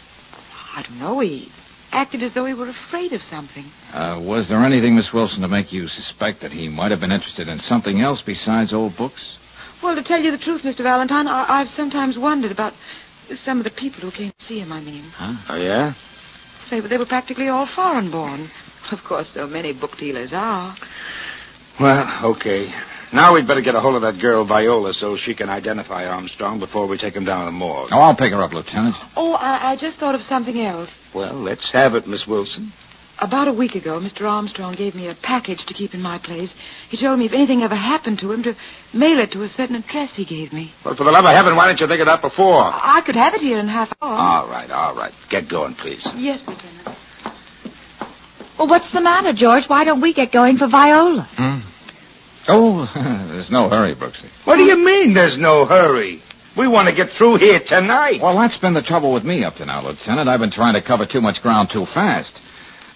[0.77, 1.21] I don't know.
[1.21, 1.49] He
[1.91, 3.65] acted as though he were afraid of something.
[3.93, 7.13] Uh, was there anything, Miss Wilson, to make you suspect that he might have been
[7.13, 9.21] interested in something else besides old books?
[9.83, 10.83] Well, to tell you the truth, Mr.
[10.83, 12.73] Valentine, I, I've sometimes wondered about
[13.45, 15.11] some of the people who came to see him, I mean.
[15.15, 15.35] Huh?
[15.51, 15.95] Oh, yeah?
[16.71, 18.51] They, they were practically all foreign born.
[18.91, 20.77] Of course, so many book dealers are.
[21.81, 22.73] Well, okay.
[23.13, 26.59] Now we'd better get a hold of that girl, Viola, so she can identify Armstrong
[26.59, 27.91] before we take him down to the morgue.
[27.93, 28.97] Oh, I'll pick her up, Lieutenant.
[29.17, 30.89] Oh, I, I just thought of something else.
[31.15, 32.73] Well, let's have it, Miss Wilson.
[33.23, 34.23] About a week ago, Mr.
[34.23, 36.51] Armstrong gave me a package to keep in my place.
[36.91, 38.55] He told me if anything ever happened to him, to
[38.93, 40.73] mail it to a certain address he gave me.
[40.85, 42.61] Well, for the love of heaven, why didn't you think of that before?
[42.65, 44.19] I could have it here in half an hour.
[44.19, 45.13] All right, all right.
[45.31, 46.01] Get going, please.
[46.17, 46.99] Yes, Lieutenant.
[48.59, 49.65] Well, what's the matter, George?
[49.69, 51.29] Why don't we get going for Viola?
[51.37, 51.59] Hmm?
[52.49, 52.89] Oh,
[53.31, 54.27] there's no hurry, Brooksy.
[54.47, 56.21] What do you mean there's no hurry?
[56.59, 58.21] We want to get through here tonight.
[58.21, 60.29] Well, that's been the trouble with me up to now, Lieutenant.
[60.29, 62.33] I've been trying to cover too much ground too fast.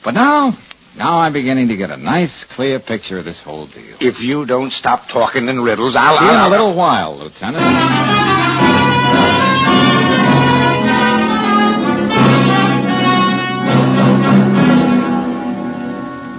[0.06, 0.56] But now,
[0.96, 3.96] now I'm beginning to get a nice, clear picture of this whole deal.
[4.00, 6.16] If you don't stop talking in riddles, I'll...
[6.18, 8.76] In I'll- a little while, Lieutenant.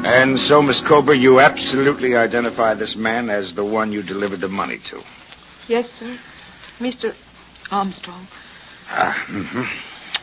[0.09, 4.47] And so, Miss Cobra, you absolutely identify this man as the one you delivered the
[4.47, 5.01] money to.
[5.67, 6.17] Yes, sir.
[6.79, 7.13] Mr.
[7.71, 8.27] Armstrong.
[8.89, 9.63] Ah, hmm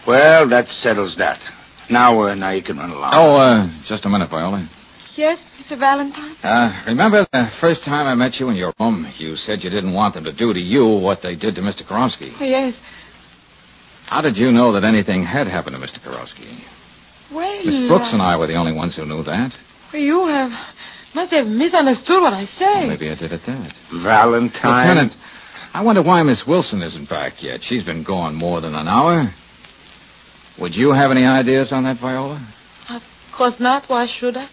[0.07, 1.39] Well, that settles that.
[1.91, 3.13] Now, uh, now you can run along.
[3.17, 4.69] Oh, uh, just a minute, Viola.
[5.17, 5.79] Yes, Mr.
[5.79, 6.35] Valentine?
[6.43, 9.07] Uh, remember the first time I met you in your room?
[9.19, 11.87] You said you didn't want them to do to you what they did to Mr.
[11.87, 12.33] Karofsky.
[12.41, 12.75] Yes.
[14.07, 16.03] How did you know that anything had happened to Mr.
[16.05, 16.59] Karofsky?
[17.33, 19.53] Well, Miss Brooks and I were the only ones who knew that.
[19.93, 20.51] You have
[21.15, 22.89] must have misunderstood what I say.
[22.89, 23.73] Maybe I did at that.
[24.03, 24.89] Valentine.
[24.89, 25.13] Lieutenant,
[25.73, 27.61] I wonder why Miss Wilson isn't back yet.
[27.69, 29.33] She's been gone more than an hour.
[30.61, 32.47] Would you have any ideas on that, Viola?
[32.91, 33.03] Of
[33.37, 33.85] course not.
[33.89, 34.49] Why should I?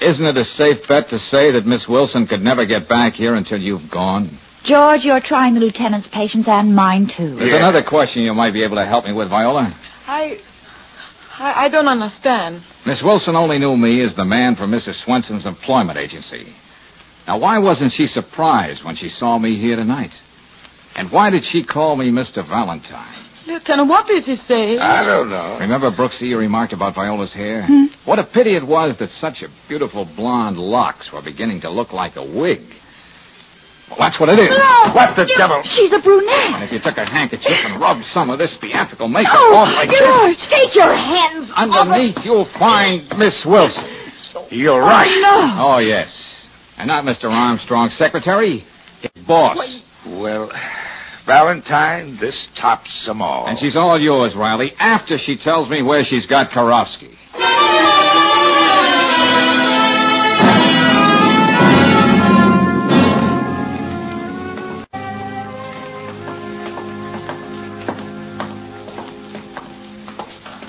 [0.00, 3.34] Isn't it a safe bet to say that Miss Wilson could never get back here
[3.34, 4.38] until you've gone?
[4.64, 7.36] George, you're trying the lieutenant's patience and mine, too.
[7.36, 7.56] There's Yeah.
[7.58, 9.76] another question you might be able to help me with, Viola.
[10.06, 10.38] I,
[11.38, 12.62] I, I don't understand.
[12.86, 15.02] Miss Wilson only knew me as the man from Mrs.
[15.04, 16.54] Swenson's employment agency.
[17.26, 20.10] Now, why wasn't she surprised when she saw me here tonight?
[20.96, 22.46] And why did she call me Mr.
[22.48, 23.21] Valentine?
[23.46, 24.78] Lieutenant, what did he say?
[24.78, 25.58] I don't know.
[25.60, 27.66] Remember, Brooksy, you remarked about Viola's hair?
[27.66, 27.84] Hmm.
[28.04, 31.92] What a pity it was that such a beautiful blonde locks were beginning to look
[31.92, 32.60] like a wig.
[33.88, 34.48] Well, that's what it is.
[34.48, 34.92] No!
[34.94, 35.62] What the George, devil?
[35.76, 36.62] She's a And brunette.
[36.62, 39.90] if you took a handkerchief and rubbed some of this theatrical makeup Oh, off like
[39.90, 43.84] this, take your hands off underneath you'll find Miss Wilson.
[44.50, 45.10] You're right.
[45.10, 45.20] Oh,
[45.56, 45.74] no.
[45.74, 46.08] Oh, yes.
[46.78, 47.24] And not Mr.
[47.30, 48.64] Armstrong's secretary,
[49.02, 49.58] his boss.
[50.06, 50.50] Well,
[51.26, 53.46] Valentine, this tops them all.
[53.46, 57.14] And she's all yours, Riley, after she tells me where she's got Karofsky.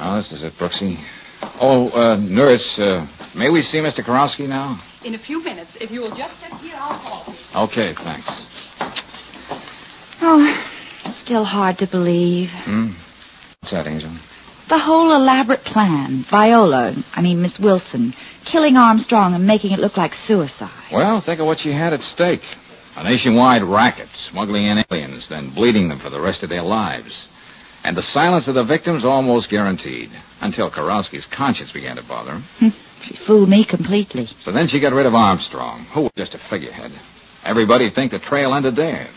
[0.06, 1.02] Oh, this is it, Brooksy.
[1.60, 4.06] Oh, uh, nurse, uh, may we see Mr.
[4.06, 4.82] Karofsky now?
[5.06, 5.72] In a few minutes.
[5.76, 7.60] If you will just sit here, I'll call you.
[7.72, 8.28] Okay, thanks.
[10.26, 10.56] Oh,
[11.26, 12.48] still hard to believe.
[12.50, 12.92] Hmm?
[13.60, 14.18] What's that, Angel?
[14.70, 16.26] The whole elaborate plan.
[16.32, 18.14] Viola, I mean Miss Wilson,
[18.50, 20.72] killing Armstrong and making it look like suicide.
[20.94, 22.42] Well, think of what she had at stake.
[22.96, 27.12] A nationwide racket, smuggling in aliens, then bleeding them for the rest of their lives.
[27.84, 30.10] And the silence of the victims almost guaranteed,
[30.40, 32.74] until Karowski's conscience began to bother him.
[33.06, 34.30] She fooled me completely.
[34.46, 36.92] So then she got rid of Armstrong, who was just a figurehead.
[37.44, 39.10] Everybody'd think the trail ended there.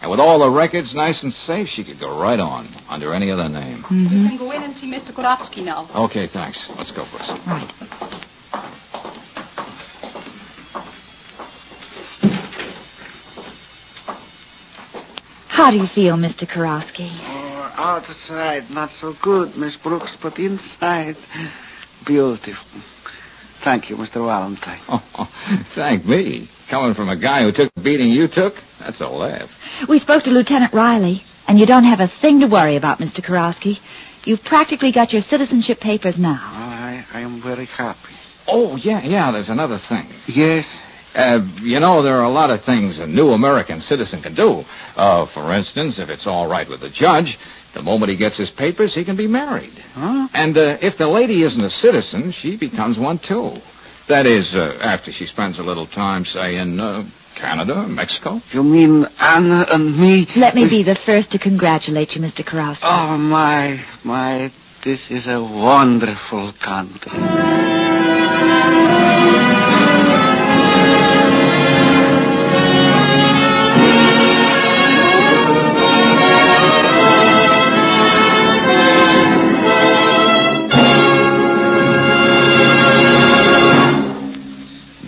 [0.00, 3.30] And with all the records nice and safe, she could go right on, under any
[3.32, 3.84] other name.
[3.90, 4.28] You Mm-hmm.
[4.28, 5.12] can go in and see Mr.
[5.12, 5.90] Korofsky now.
[6.06, 6.56] Okay, thanks.
[6.76, 7.28] Let's go, Brooks.
[7.46, 7.68] Right.
[15.48, 16.46] How do you feel, Mr.
[16.48, 17.10] Karofsky?
[17.22, 21.16] Oh, outside, not so good, Miss Brooks, but inside,
[22.06, 22.54] beautiful.
[23.64, 24.14] Thank you, Mr.
[24.24, 24.80] Valentine.
[24.88, 25.26] Oh,
[25.74, 26.48] thank me.
[26.70, 29.48] Coming from a guy who took the beating you took, that's a laugh.
[29.88, 33.24] We spoke to Lieutenant Riley, and you don't have a thing to worry about, Mr.
[33.24, 33.78] Karofsky.
[34.24, 36.38] You've practically got your citizenship papers now.
[36.40, 37.98] I, I am very happy.
[38.46, 40.10] Oh, yeah, yeah, there's another thing.
[40.26, 40.64] Yes?
[41.14, 44.62] Uh, you know, there are a lot of things a new American citizen can do.
[44.96, 47.36] Uh, for instance, if it's all right with the judge,
[47.74, 49.72] the moment he gets his papers, he can be married.
[49.94, 50.28] Huh?
[50.34, 53.56] And uh, if the lady isn't a citizen, she becomes one too.
[54.08, 57.04] That is, uh, after she spends a little time, say, in uh,
[57.40, 58.40] Canada, Mexico.
[58.52, 60.26] You mean Anna and me?
[60.36, 62.44] Let me be the first to congratulate you, Mr.
[62.44, 62.78] Karofsky.
[62.82, 64.52] Oh, my, my,
[64.84, 67.87] this is a wonderful country.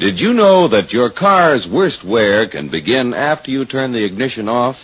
[0.00, 4.48] Did you know that your car's worst wear can begin after you turn the ignition
[4.48, 4.76] off?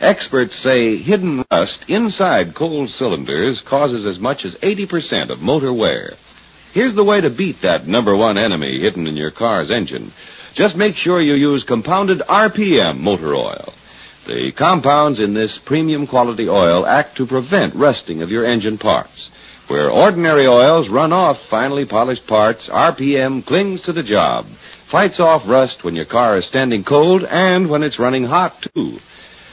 [0.00, 6.14] Experts say hidden rust inside cold cylinders causes as much as 80% of motor wear.
[6.72, 10.12] Here's the way to beat that number one enemy hidden in your car's engine.
[10.56, 13.72] Just make sure you use compounded RPM motor oil.
[14.26, 19.30] The compounds in this premium quality oil act to prevent rusting of your engine parts.
[19.68, 24.44] Where ordinary oils run off finely polished parts, RPM clings to the job,
[24.92, 28.98] fights off rust when your car is standing cold and when it's running hot, too.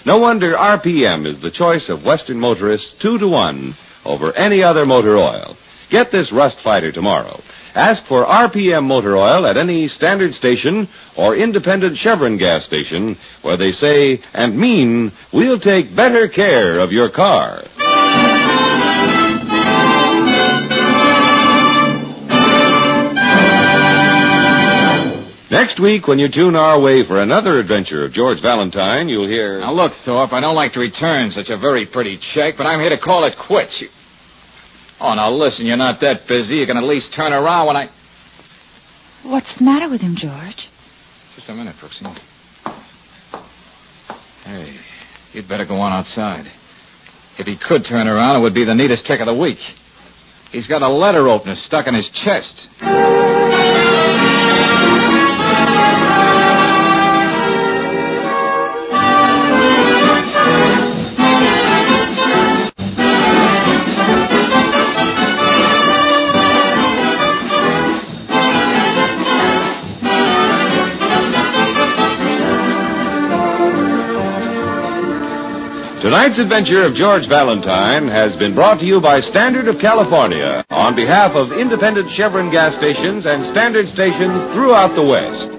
[0.05, 4.85] No wonder RPM is the choice of Western motorists two to one over any other
[4.85, 5.55] motor oil.
[5.91, 7.41] Get this rust fighter tomorrow.
[7.75, 13.57] Ask for RPM motor oil at any standard station or independent Chevron gas station where
[13.57, 17.63] they say and mean we'll take better care of your car.
[25.51, 29.59] Next week, when you tune our way for another adventure of George Valentine, you'll hear.
[29.59, 32.79] Now, look, Thorpe, I don't like to return such a very pretty check, but I'm
[32.79, 33.75] here to call it quits.
[33.81, 33.89] You...
[35.01, 36.55] Oh, now listen, you're not that busy.
[36.55, 37.89] You can at least turn around when I.
[39.23, 40.55] What's the matter with him, George?
[41.35, 42.17] Just a minute, Brooksy.
[44.45, 44.77] Hey,
[45.33, 46.45] you'd better go on outside.
[47.37, 49.59] If he could turn around, it would be the neatest trick of the week.
[50.53, 53.80] He's got a letter opener stuck in his chest.
[76.21, 80.93] Tonight's adventure of George Valentine has been brought to you by Standard of California on
[80.93, 85.49] behalf of independent Chevron gas stations and standard stations throughout the West.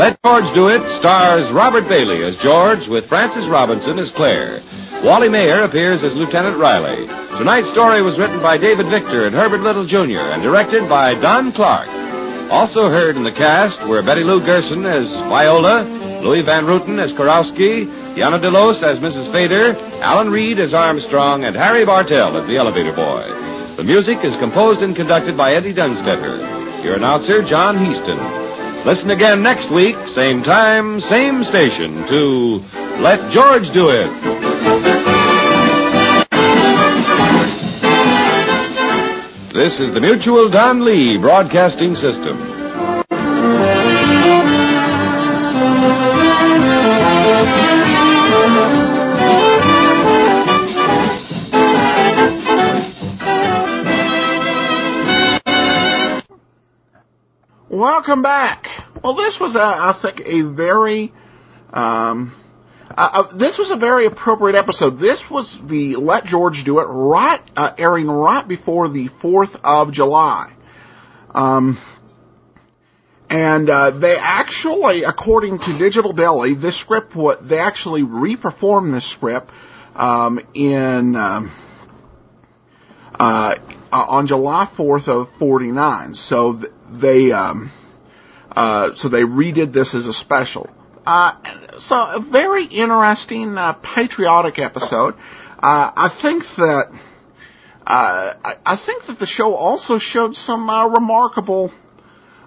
[0.00, 4.64] Let George Do It stars Robert Bailey as George with Frances Robinson as Claire.
[5.04, 7.04] Wally Maher appears as Lieutenant Riley.
[7.36, 10.32] Tonight's story was written by David Victor and Herbert Little Jr.
[10.32, 12.07] and directed by Don Clark.
[12.50, 15.84] Also heard in the cast were Betty Lou Gerson as Viola,
[16.24, 17.84] Louis Van Rooten as Karowski,
[18.16, 19.30] Yana DeLos as Mrs.
[19.32, 23.28] Fader, Alan Reed as Armstrong, and Harry Bartell as the elevator boy.
[23.76, 26.82] The music is composed and conducted by Eddie Dunstedter.
[26.82, 28.86] Your announcer, John Heistand.
[28.86, 32.64] Listen again next week, same time, same station, to
[33.04, 35.17] Let George Do It.
[39.58, 42.38] This is the Mutual Don Lee Broadcasting System.
[57.68, 58.62] Welcome back.
[59.02, 61.12] Well, this was, a, I think, a very,
[61.72, 62.32] um,
[62.96, 64.98] uh, uh, this was a very appropriate episode.
[64.98, 69.92] This was the Let George Do It right, uh, airing right before the 4th of
[69.92, 70.52] July.
[71.34, 71.78] Um,
[73.28, 79.04] and uh, they actually, according to Digital Deli, this script, what they actually reperformed this
[79.16, 79.50] script
[79.94, 81.54] um, in um,
[83.20, 83.54] uh,
[83.92, 86.14] on July 4th of 49.
[86.30, 86.72] So th-
[87.02, 87.70] they um,
[88.56, 90.70] uh, so they redid this as a special.
[91.06, 91.32] Uh,
[91.88, 95.14] so a very interesting uh, patriotic episode.
[95.62, 96.84] Uh, I think that
[97.86, 101.72] uh, I, I think that the show also showed some uh, remarkable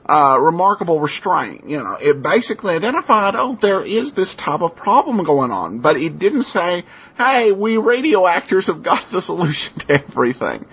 [0.07, 1.69] uh, remarkable restraint.
[1.69, 5.95] You know, it basically identified, oh, there is this type of problem going on, but
[5.95, 6.83] it didn't say,
[7.17, 10.65] hey, we radio actors have got the solution to everything.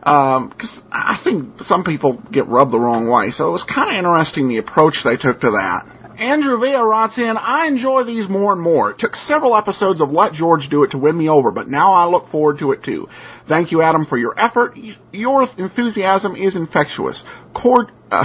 [0.00, 3.34] Because um, I think some people get rubbed the wrong way.
[3.36, 5.99] So it was kind of interesting the approach they took to that.
[6.20, 8.90] Andrew Villa writes in, I enjoy these more and more.
[8.90, 11.94] It took several episodes of Let George Do It to win me over, but now
[11.94, 13.08] I look forward to it too.
[13.48, 14.76] Thank you, Adam, for your effort.
[15.12, 17.22] Your enthusiasm is infectious.
[17.54, 18.24] Cord, uh,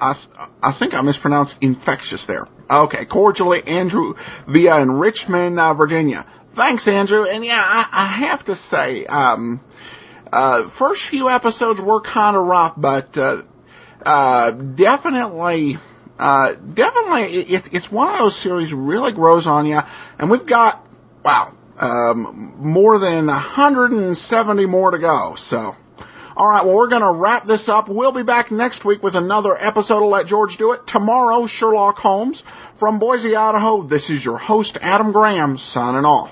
[0.00, 0.14] I,
[0.60, 2.48] I think I mispronounced infectious there.
[2.68, 4.14] Okay, cordially, Andrew
[4.48, 6.26] Villa in Richmond, uh, Virginia.
[6.56, 7.24] Thanks, Andrew.
[7.24, 9.60] And yeah, I, I have to say, um,
[10.32, 13.42] uh, first few episodes were kind of rough, but uh,
[14.04, 15.78] uh, definitely,
[16.22, 19.80] uh, definitely, it, it's one of those series really grows on you.
[20.18, 20.86] And we've got,
[21.24, 25.36] wow, um, more than 170 more to go.
[25.50, 25.74] So.
[26.34, 27.88] All right, well, we're going to wrap this up.
[27.88, 30.80] We'll be back next week with another episode of Let George Do It.
[30.88, 32.42] Tomorrow, Sherlock Holmes.
[32.78, 36.30] From Boise, Idaho, this is your host, Adam Graham, signing off.